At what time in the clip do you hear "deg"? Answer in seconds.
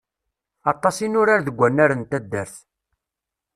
1.43-1.57